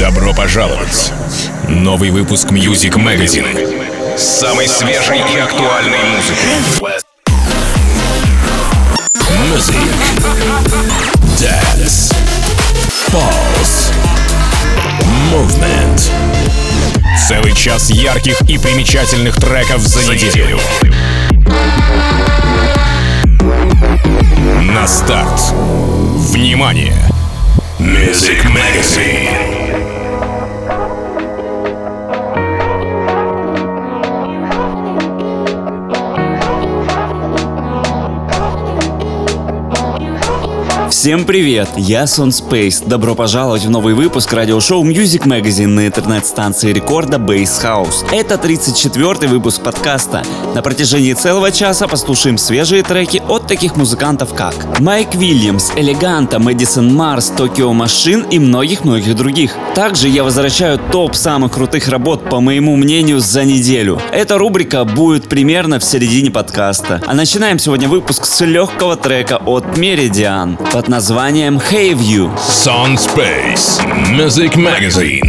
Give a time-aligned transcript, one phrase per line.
[0.00, 1.12] Добро пожаловать!
[1.68, 6.96] Новый выпуск Music Magazine с самой свежей и актуальной музыкой.
[9.44, 9.76] Music,
[11.38, 12.14] Dance,
[13.08, 13.92] Pulse,
[15.30, 16.10] Movement.
[17.28, 20.58] Целый час ярких и примечательных треков за неделю.
[24.62, 25.52] На старт.
[26.30, 26.96] Внимание!
[27.78, 29.59] Music Magazine.
[41.00, 42.86] Всем привет, я Сон Space.
[42.86, 48.04] Добро пожаловать в новый выпуск радиошоу Music Magazine на интернет-станции рекорда Base House.
[48.12, 50.22] Это 34-й выпуск подкаста.
[50.54, 56.94] На протяжении целого часа послушаем свежие треки от таких музыкантов как Майк Вильямс, Элеганта, Мэдисон
[56.94, 59.54] Марс, Токио Машин и многих-многих других.
[59.74, 63.98] Также я возвращаю топ самых крутых работ, по моему мнению, за неделю.
[64.12, 67.00] Эта рубрика будет примерно в середине подкаста.
[67.06, 72.29] А начинаем сегодня выпуск с легкого трека от Meridian под названием Hey You.
[72.37, 73.79] Sun Space
[74.11, 75.21] Music Magazine.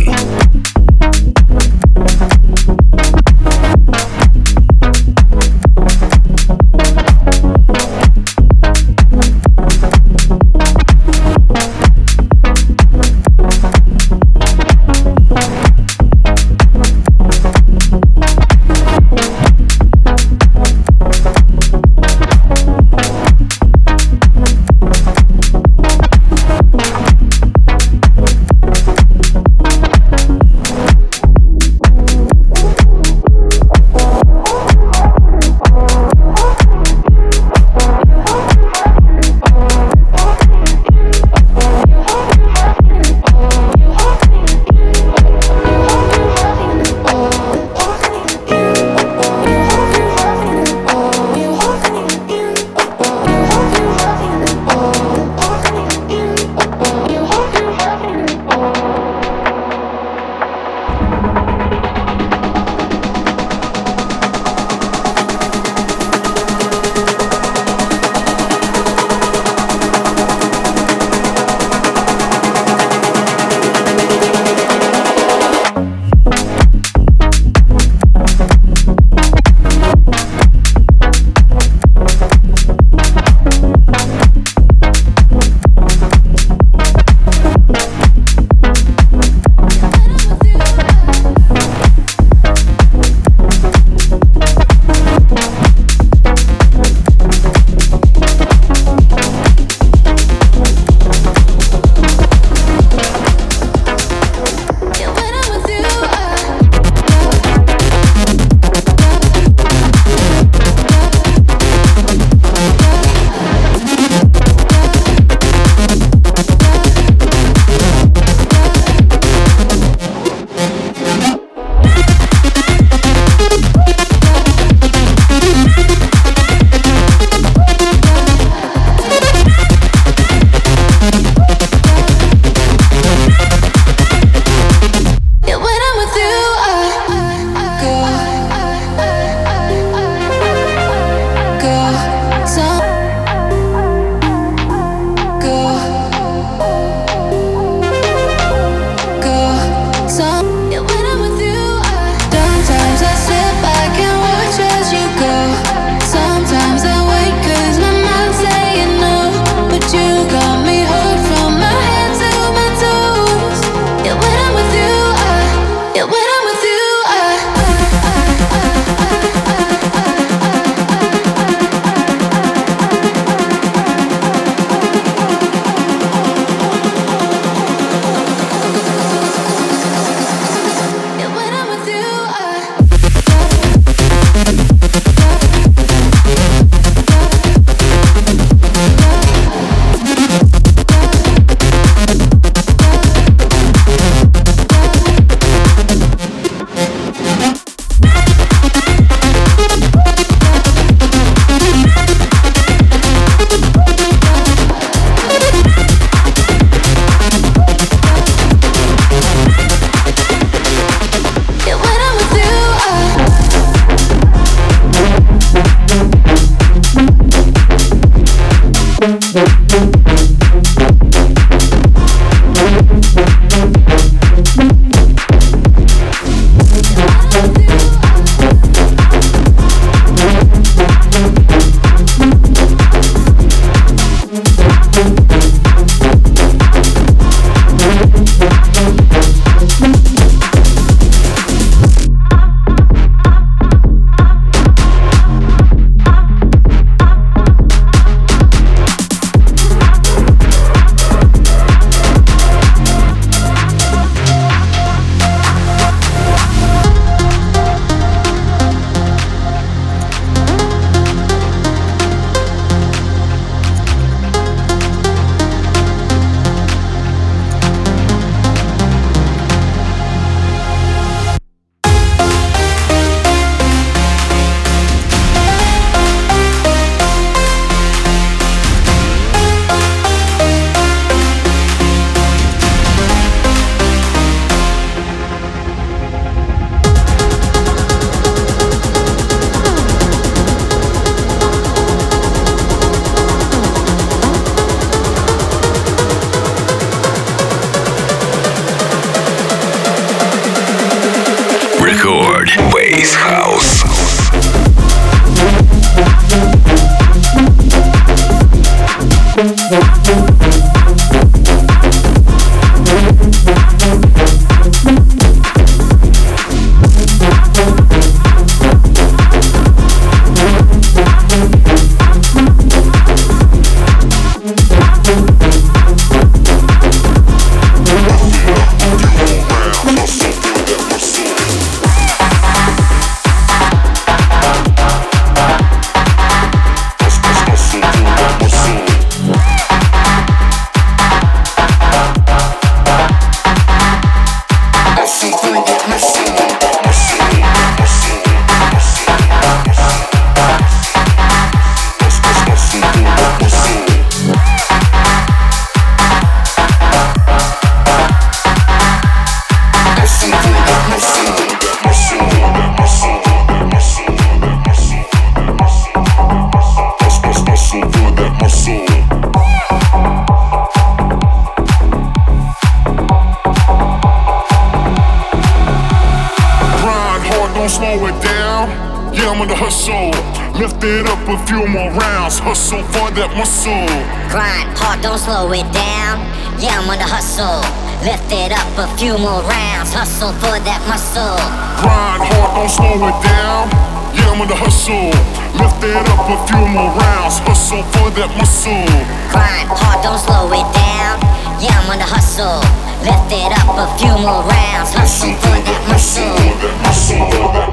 [381.51, 383.83] Few more rounds, hustle for that muscle.
[384.31, 386.24] Grind hard, don't slow it down.
[386.63, 387.60] Yeah, I'm on the hustle.
[388.07, 391.36] Lift it up a few more rounds, hustle for that muscle.
[391.83, 393.68] Grind hard, don't slow it down.
[394.16, 395.12] Yeah, I'm on the hustle.
[395.60, 398.88] Lift it up a few more rounds, hustle for that muscle.
[399.36, 401.19] Grind hard, don't slow it down.
[401.60, 404.94] Yeah, I'm on the hustle Lift it up a few more rounds.
[404.95, 406.21] Listen for that muscle.
[406.21, 407.71] For that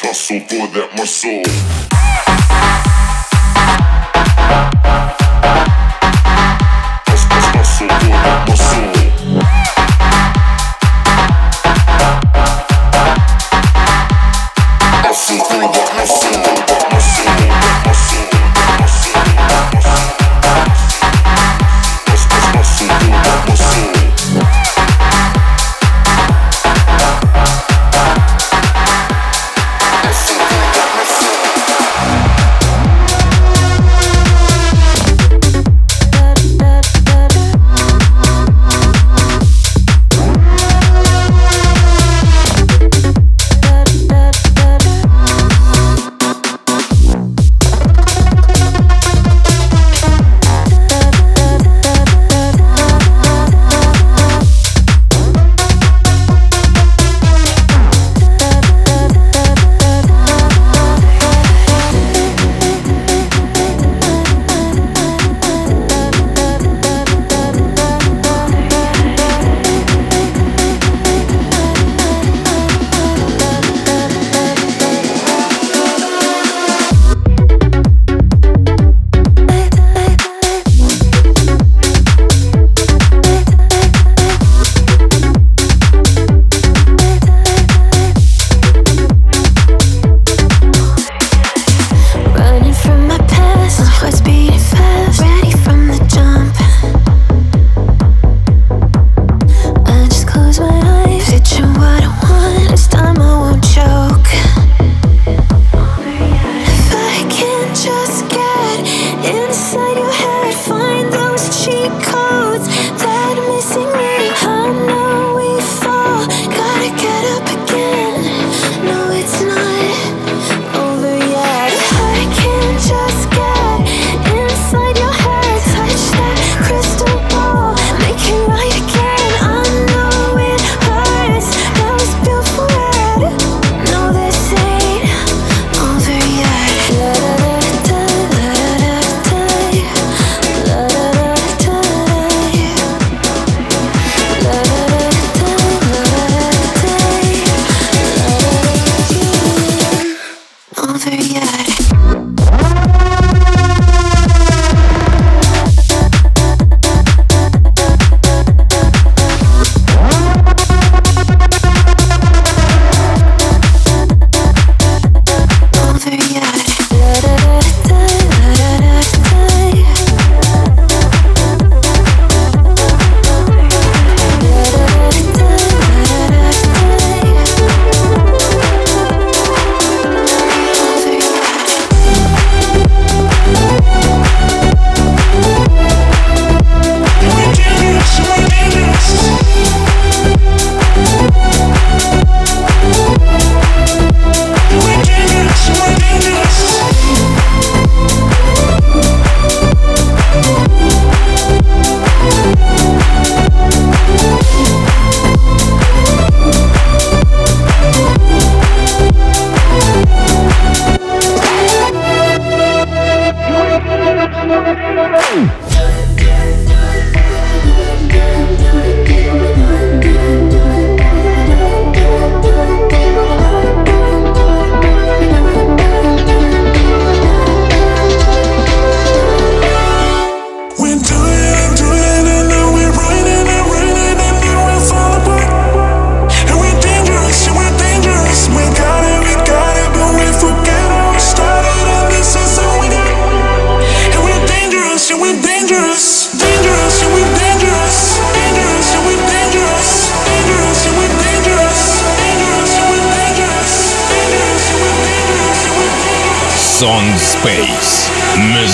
[0.00, 2.07] Hustle for that muscle.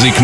[0.05, 0.21] Music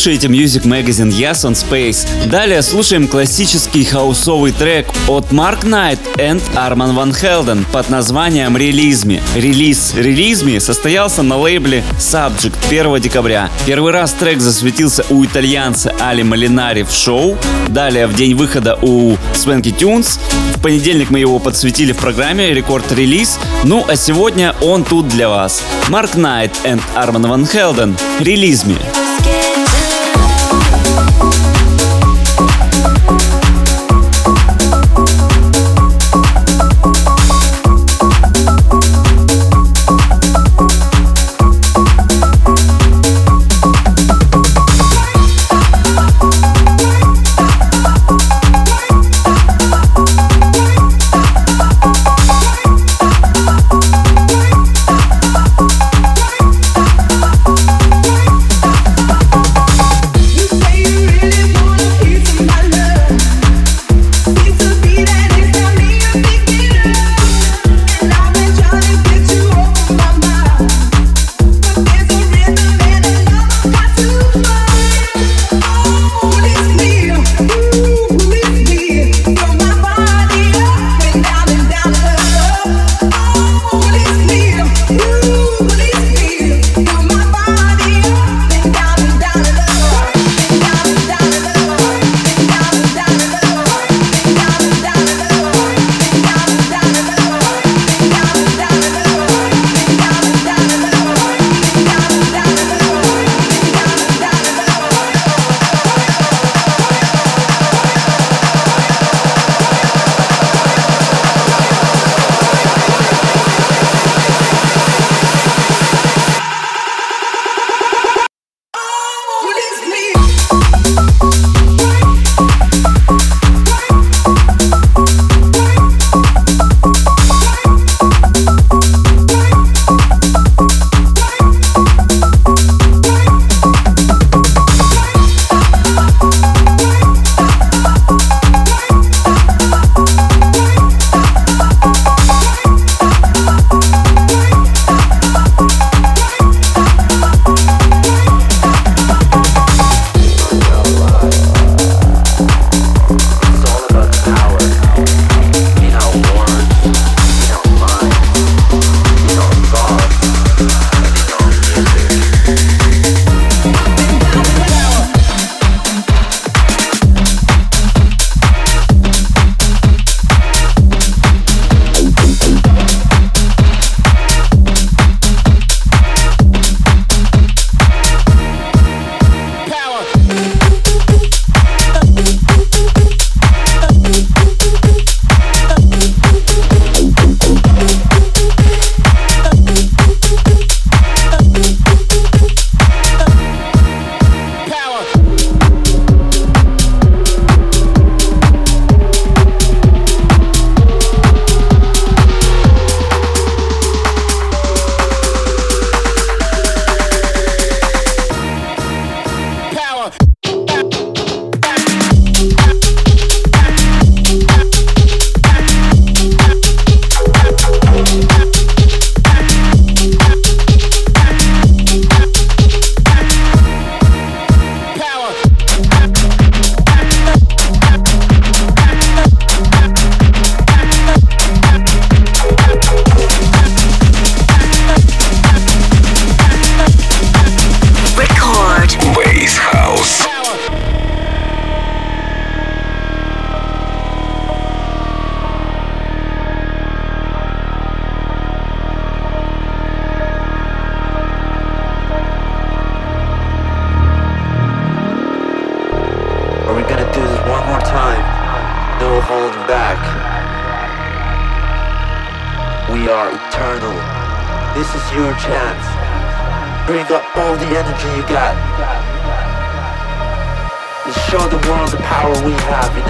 [0.00, 2.06] слушаете Music Magazine Yes on Space.
[2.30, 9.20] Далее слушаем классический хаусовый трек от Mark Knight and Arman Van Helden под названием «Релизми».
[9.36, 13.50] Релиз «Релизми» состоялся на лейбле Subject 1 декабря.
[13.66, 17.36] Первый раз трек засветился у итальянца Али Малинари в шоу,
[17.68, 20.18] далее в день выхода у Swanky Tunes.
[20.56, 23.38] В понедельник мы его подсветили в программе Рекорд Релиз.
[23.64, 25.62] Ну а сегодня он тут для вас.
[25.90, 27.98] Mark Knight and Arman Van Helden.
[28.20, 28.78] «Релизми».
[28.78, 29.09] holding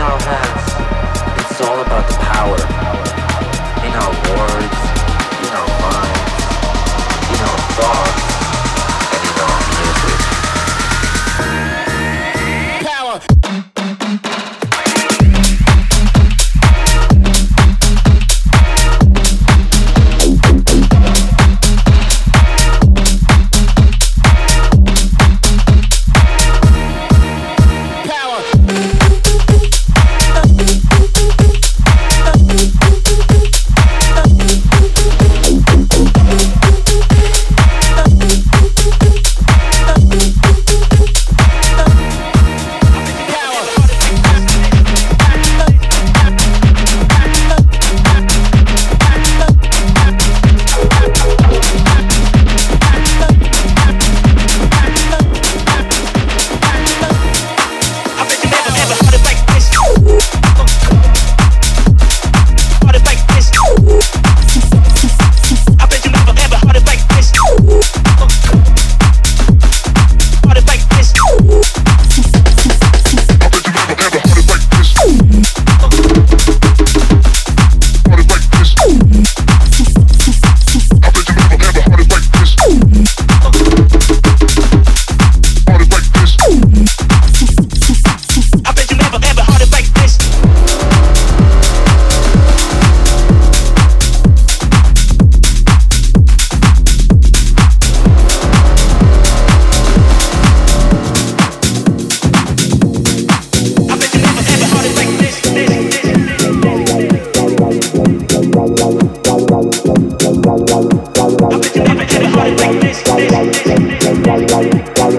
[0.01, 0.65] in our hands.
[1.41, 2.57] It's all about the power.
[3.85, 4.79] In our words,
[5.45, 6.33] in our minds,
[7.29, 8.50] in our thoughts,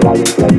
[0.00, 0.14] Bye.
[0.14, 0.24] Bye.
[0.38, 0.51] Bye.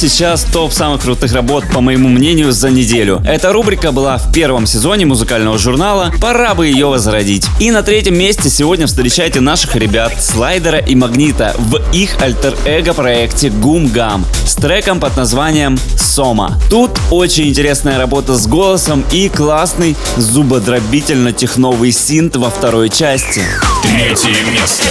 [0.00, 3.20] Сейчас топ самых крутых работ, по моему мнению, за неделю.
[3.22, 7.46] Эта рубрика была в первом сезоне музыкального журнала, пора бы ее возродить.
[7.60, 13.50] И на третьем месте сегодня встречайте наших ребят Слайдера и Магнита в их альтер-эго проекте
[13.50, 16.58] Гум Гам с треком под названием Сома.
[16.70, 23.42] Тут очень интересная работа с голосом и классный зубодробительно-техновый синт во второй части.
[23.82, 24.84] Третье место.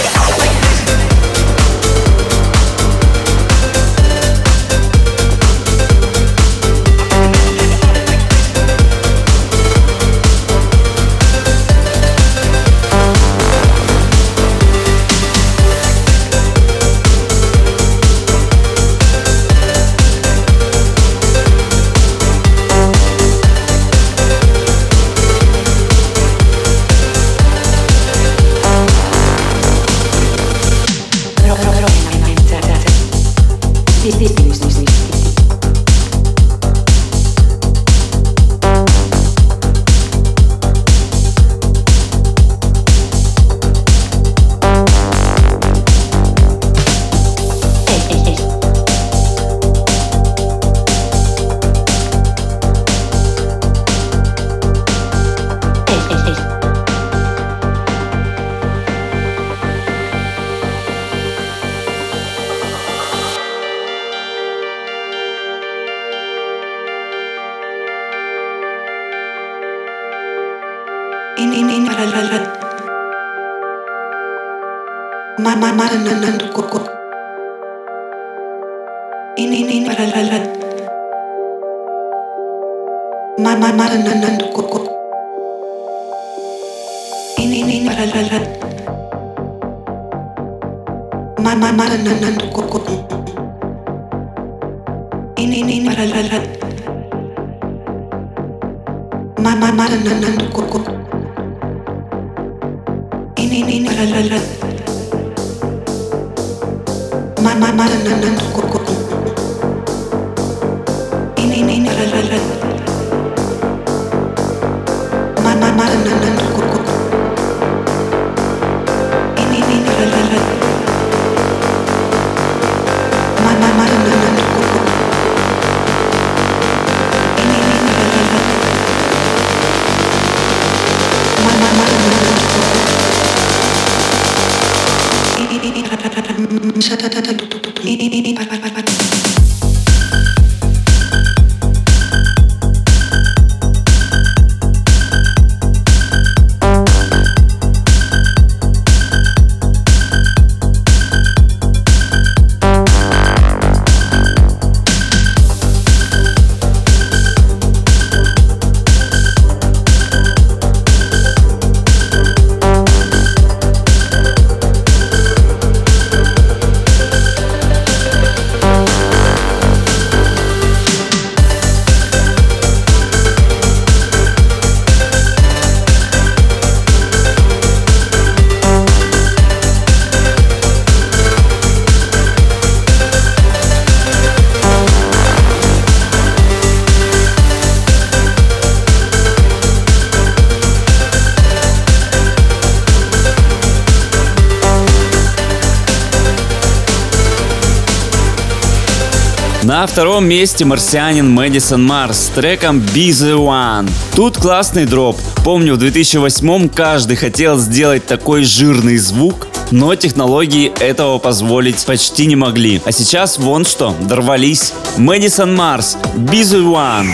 [200.00, 203.86] Втором месте марсианин Мэдисон Марс с треком The One.
[204.16, 205.18] Тут классный дроп.
[205.44, 212.34] Помню, в 2008 каждый хотел сделать такой жирный звук, но технологии этого позволить почти не
[212.34, 212.80] могли.
[212.86, 214.72] А сейчас вон что, дорвались.
[214.96, 217.10] Мэдисон Марс, The One.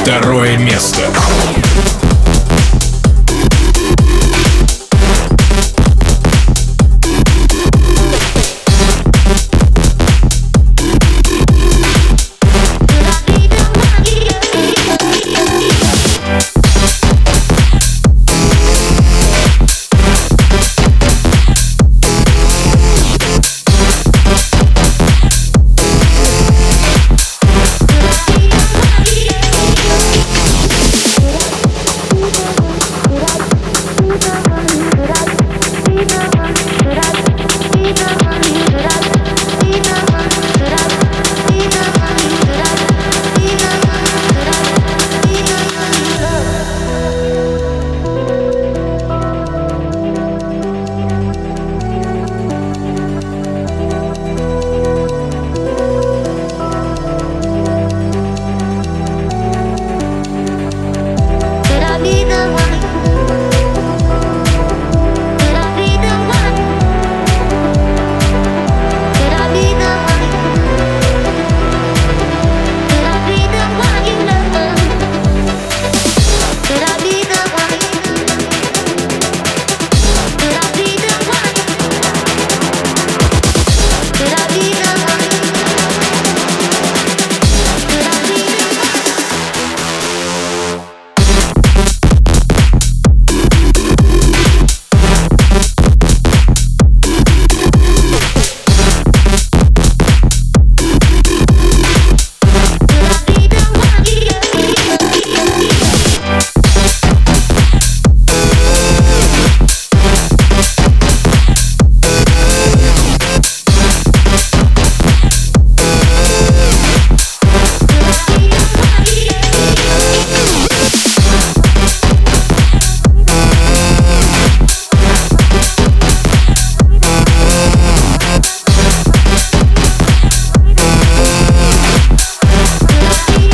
[0.00, 1.00] Второе место.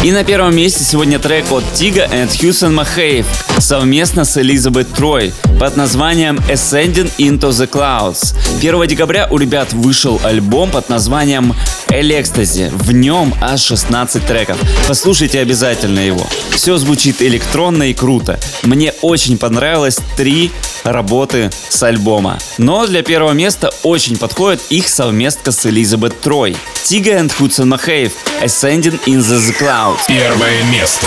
[0.06, 3.26] И на первом месте сегодня трек от Тига and Хьюсон Махейв
[3.58, 8.36] совместно с Элизабет Трой под названием Ascending into the Clouds.
[8.58, 11.56] 1 декабря у ребят вышел альбом под названием
[11.88, 12.70] Electasy.
[12.72, 14.58] В нем аж 16 треков.
[14.86, 16.24] Послушайте обязательно его.
[16.50, 18.38] Все звучит электронно и круто.
[18.62, 20.52] Мне очень понравилось три
[20.92, 22.38] работы с альбома.
[22.58, 26.56] Но для первого места очень подходит их совместка с Элизабет Трой.
[26.84, 30.00] Тига and Худсон Махейв Ascending in the Clouds.
[30.08, 31.06] Первое место.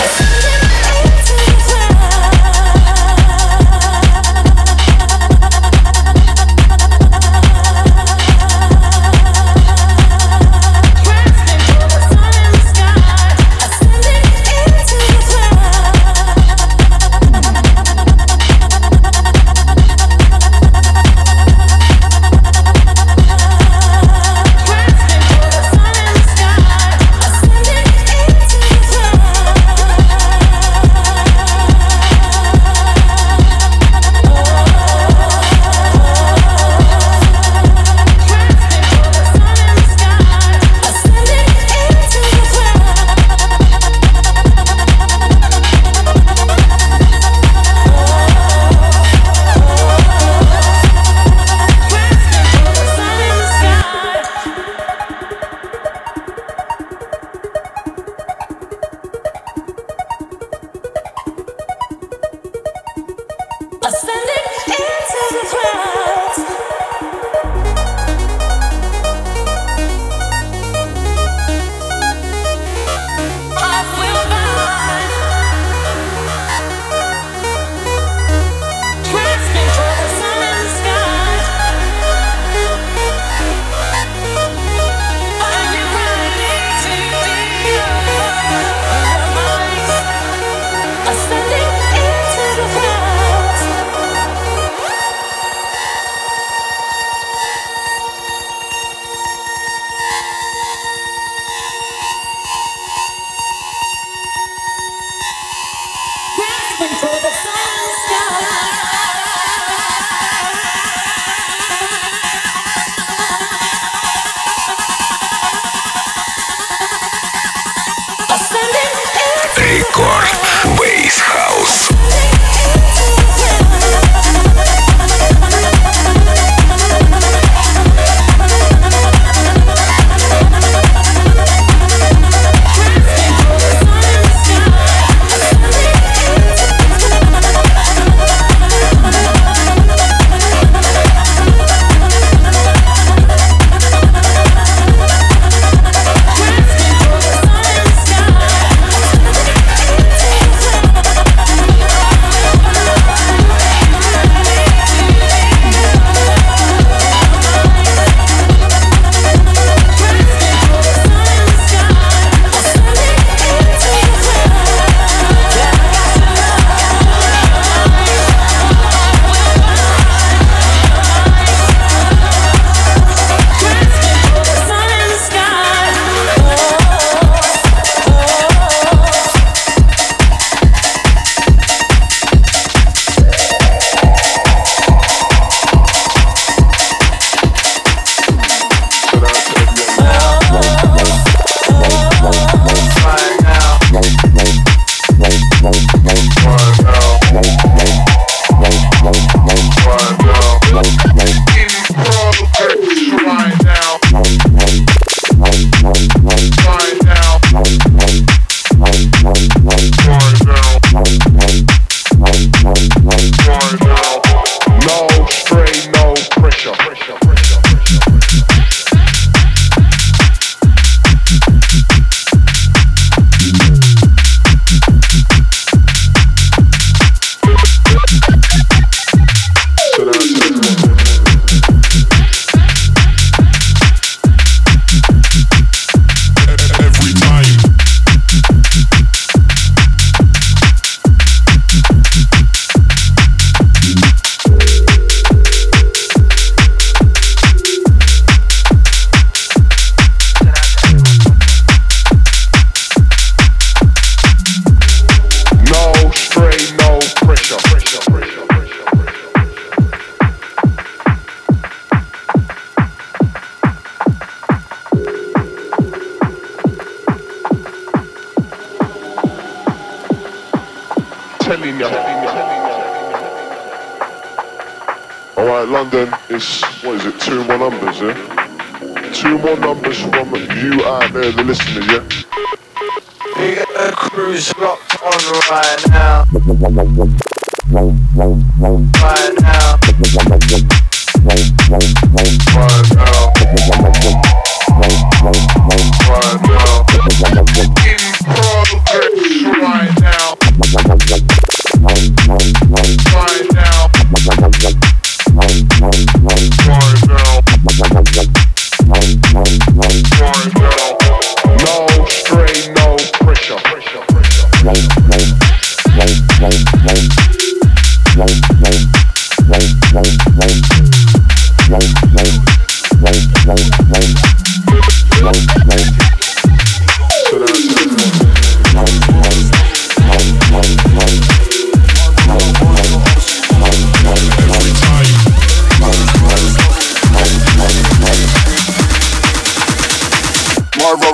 [106.80, 107.29] control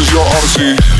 [0.00, 0.99] is your odyssey?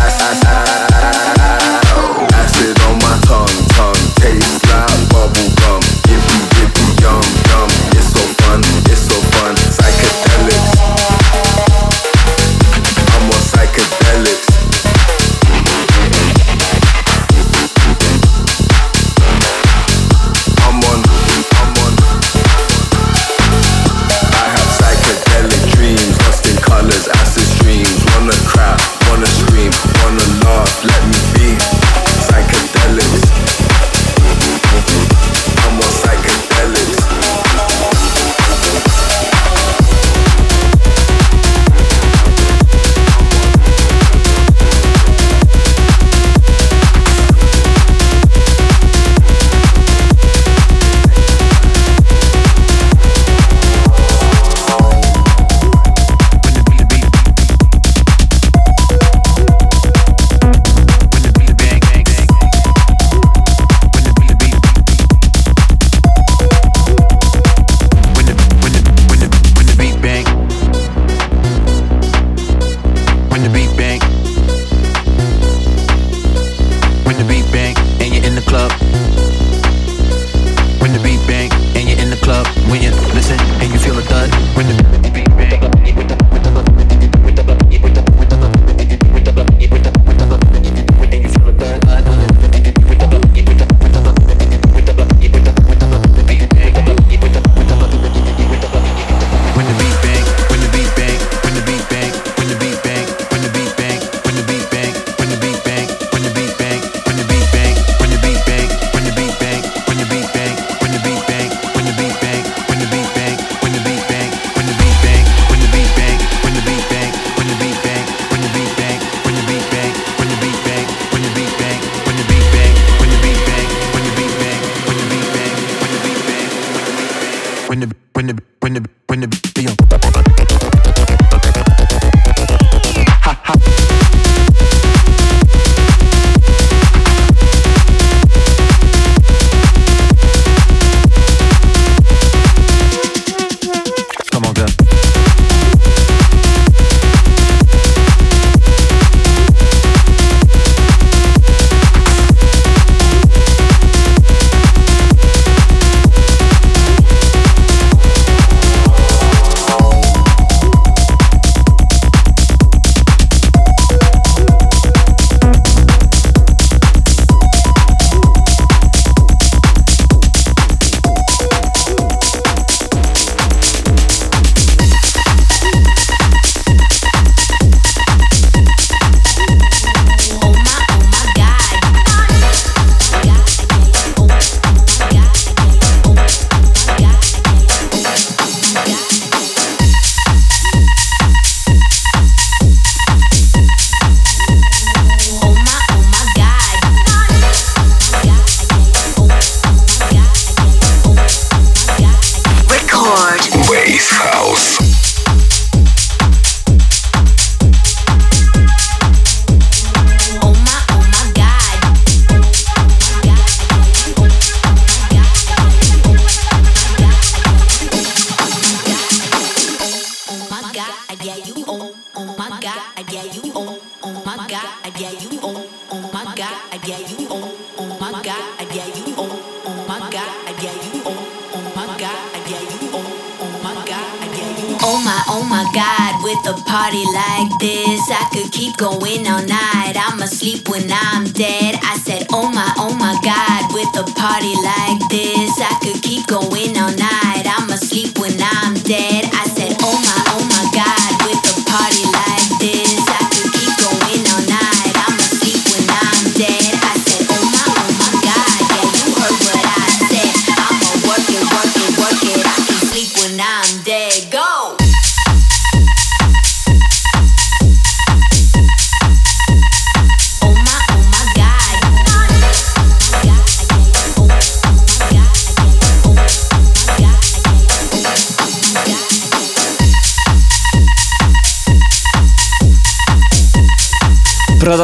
[238.81, 239.93] going all night.
[239.93, 241.77] I'ma sleep when I'm dead.
[241.83, 246.25] I said, oh my, oh my god, with a party like this, I could keep
[246.25, 247.45] going all night.
[247.45, 249.20] I'ma sleep when I'm dead.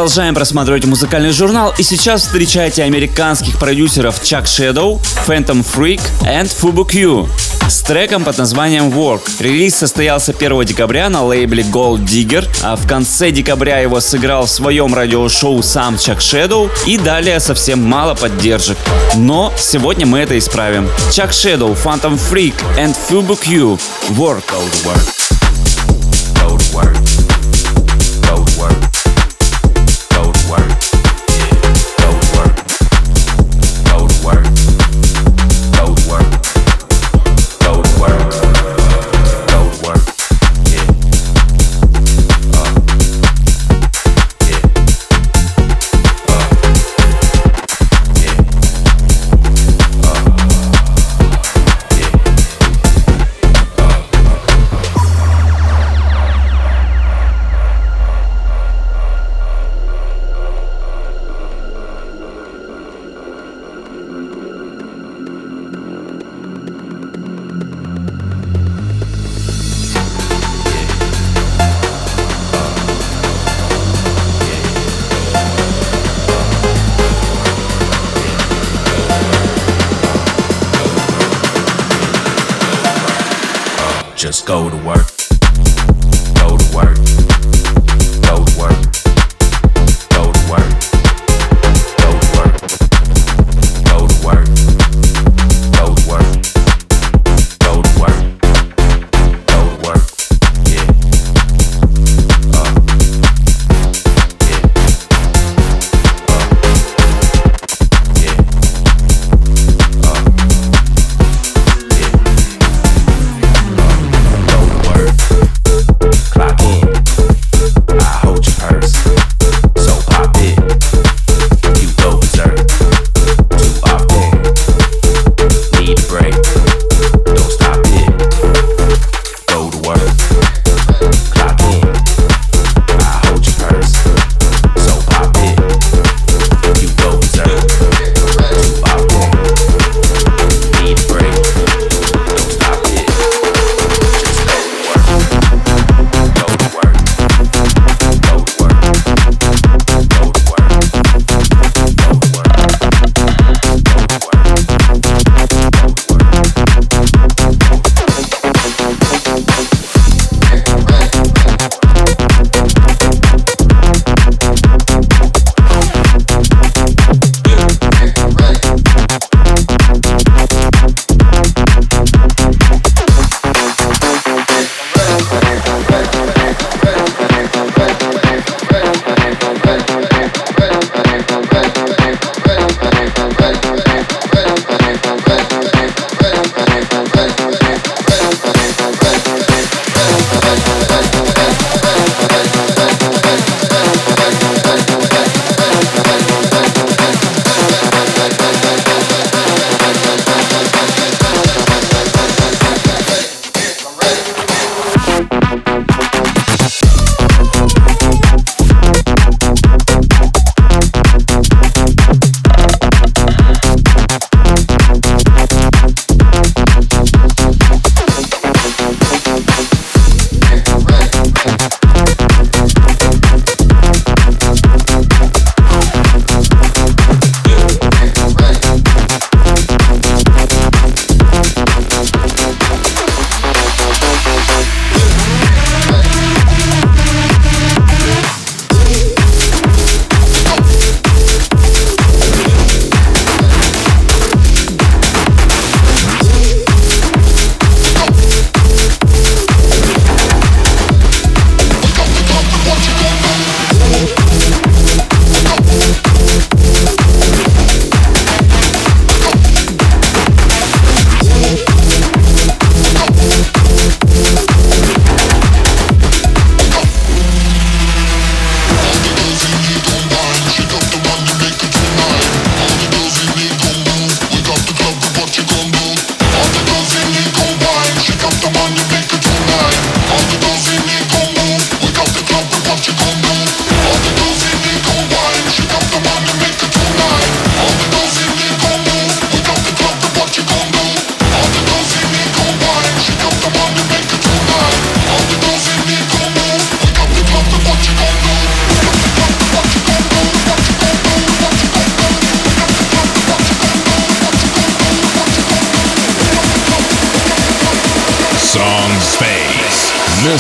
[0.08, 6.90] Продолжаем просматривать музыкальный журнал и сейчас встречайте американских продюсеров Chuck Shadow, Phantom Freak и Fubu
[6.90, 7.28] Q
[7.68, 9.24] с треком под названием Work.
[9.42, 14.50] Релиз состоялся 1 декабря на лейбле Gold Digger, а в конце декабря его сыграл в
[14.50, 18.78] своем радиошоу сам Chuck Shadow и далее совсем мало поддержек.
[19.18, 20.88] Но сегодня мы это исправим.
[21.12, 23.78] Chuck Shadow, Phantom Freak and Fubu Q.
[24.12, 24.46] Work.
[24.86, 26.74] Work.
[26.74, 26.97] Work.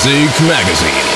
[0.07, 1.06] Music Magazine.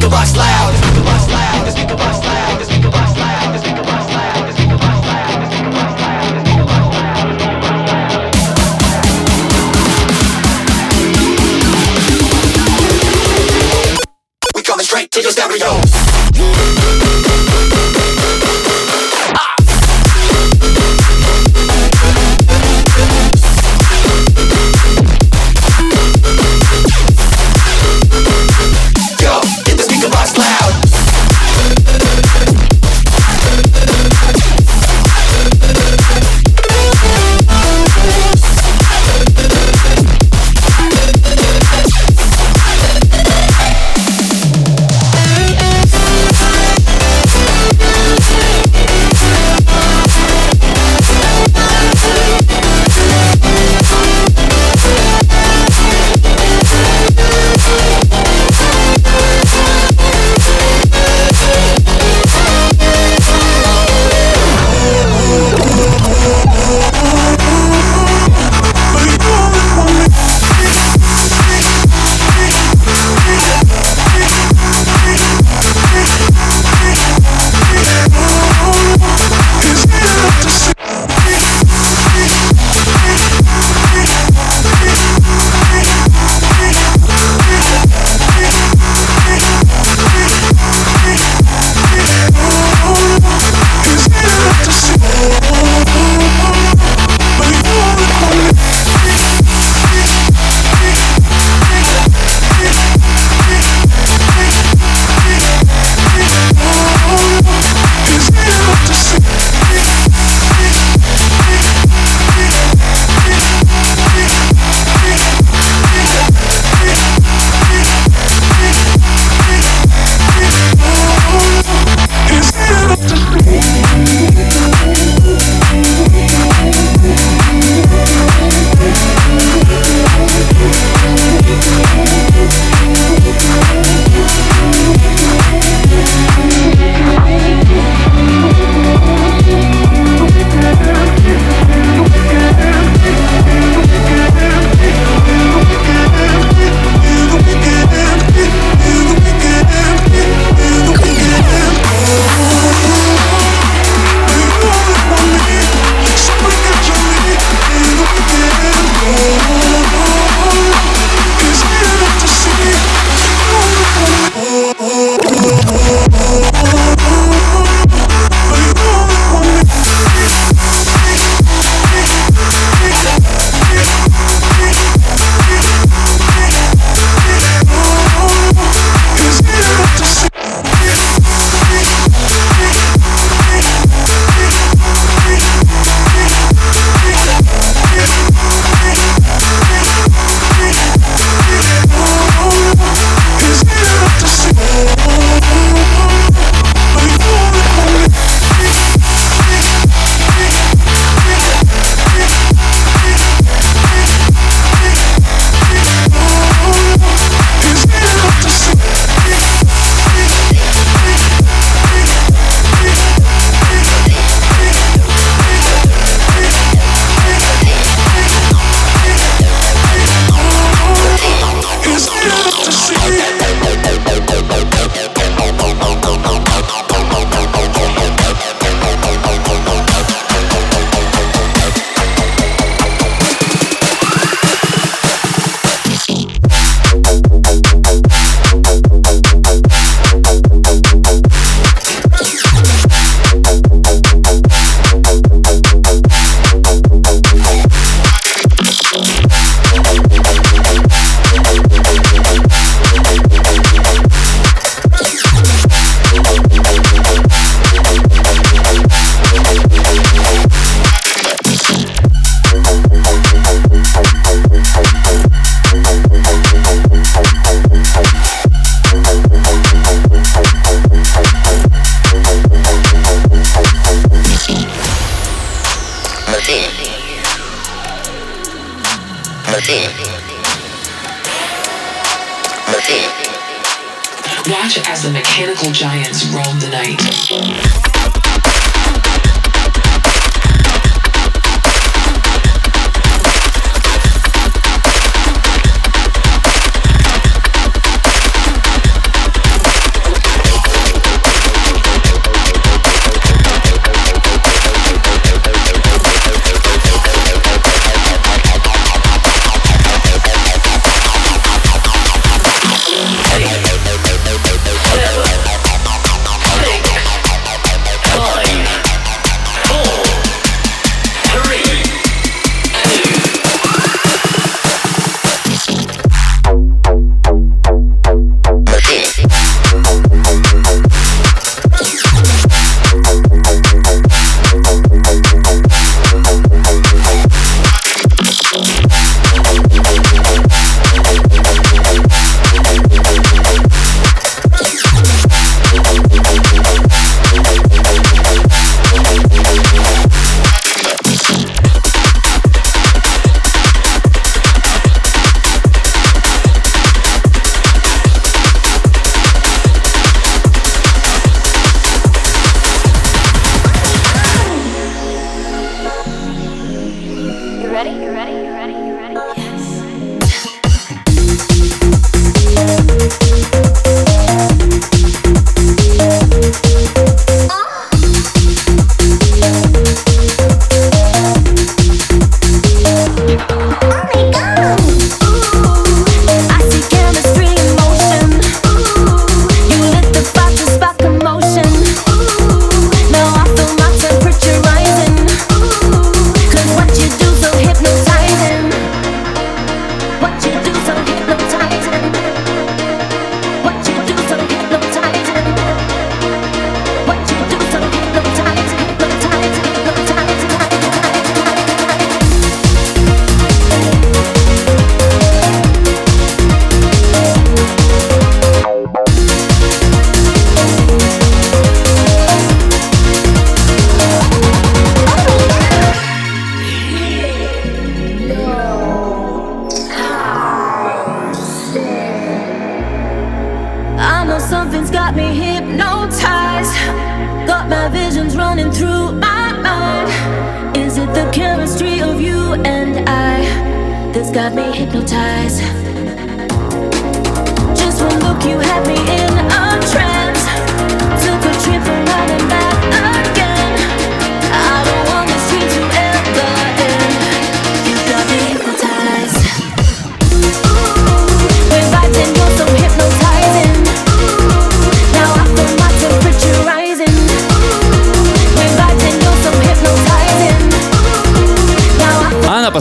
[0.00, 0.79] the box loud.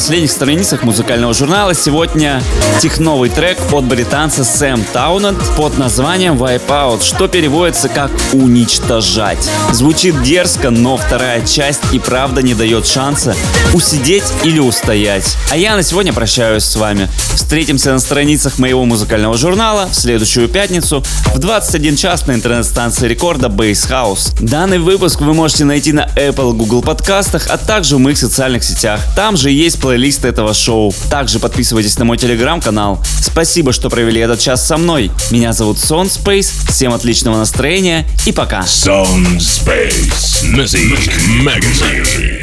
[0.09, 2.41] Последних страницах музыкального журнала сегодня
[2.81, 9.47] техновый трек от британца Сэм Таунет под названием Wipeout, что переводится как «уничтожать».
[9.71, 13.35] Звучит дерзко, но вторая часть и правда не дает шанса
[13.71, 15.37] усидеть или устоять.
[15.51, 17.07] А я на сегодня прощаюсь с вами.
[17.35, 21.03] Встретимся на страницах моего музыкального журнала в следующую пятницу
[21.35, 24.33] в 21 час на интернет-станции рекорда Base House.
[24.39, 29.01] Данный выпуск вы можете найти на Apple, Google подкастах, а также в моих социальных сетях.
[29.15, 30.93] Там же есть плейлист этого шоу.
[31.09, 33.03] Также подписывайтесь на мой телеграм-канал.
[33.21, 35.11] Спасибо, что провели этот час со мной.
[35.29, 36.51] Меня зовут Sound Space.
[36.69, 38.61] Всем отличного настроения и пока.
[38.61, 41.11] Sound Space Music
[41.43, 42.38] Magazine.